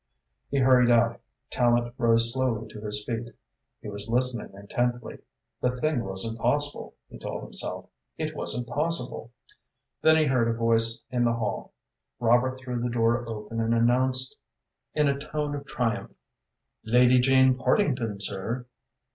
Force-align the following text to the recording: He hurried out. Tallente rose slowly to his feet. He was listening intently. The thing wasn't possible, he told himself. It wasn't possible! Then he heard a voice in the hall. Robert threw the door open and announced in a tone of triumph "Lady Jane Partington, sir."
He 0.49 0.57
hurried 0.57 0.89
out. 0.89 1.21
Tallente 1.51 1.93
rose 1.99 2.33
slowly 2.33 2.67
to 2.69 2.81
his 2.81 3.05
feet. 3.05 3.35
He 3.81 3.87
was 3.87 4.07
listening 4.09 4.51
intently. 4.55 5.19
The 5.61 5.79
thing 5.79 6.03
wasn't 6.03 6.39
possible, 6.39 6.95
he 7.07 7.19
told 7.19 7.43
himself. 7.43 7.87
It 8.17 8.35
wasn't 8.35 8.65
possible! 8.65 9.29
Then 10.01 10.17
he 10.17 10.25
heard 10.25 10.47
a 10.47 10.53
voice 10.57 11.03
in 11.11 11.23
the 11.23 11.33
hall. 11.33 11.73
Robert 12.19 12.59
threw 12.59 12.81
the 12.81 12.89
door 12.89 13.29
open 13.29 13.59
and 13.59 13.75
announced 13.75 14.35
in 14.95 15.07
a 15.07 15.19
tone 15.19 15.53
of 15.53 15.67
triumph 15.67 16.17
"Lady 16.83 17.19
Jane 17.19 17.53
Partington, 17.55 18.19
sir." 18.19 18.65